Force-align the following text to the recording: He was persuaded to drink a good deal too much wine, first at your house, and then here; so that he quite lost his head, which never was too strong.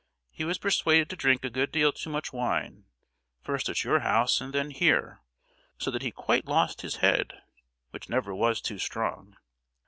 He 0.31 0.43
was 0.45 0.57
persuaded 0.57 1.11
to 1.11 1.15
drink 1.15 1.45
a 1.45 1.49
good 1.51 1.71
deal 1.71 1.91
too 1.91 2.09
much 2.09 2.33
wine, 2.33 2.85
first 3.43 3.69
at 3.69 3.83
your 3.83 3.99
house, 3.99 4.41
and 4.41 4.51
then 4.51 4.71
here; 4.71 5.19
so 5.77 5.91
that 5.91 6.01
he 6.01 6.09
quite 6.09 6.45
lost 6.47 6.81
his 6.81 6.95
head, 7.05 7.39
which 7.91 8.09
never 8.09 8.33
was 8.33 8.61
too 8.61 8.79
strong. 8.79 9.37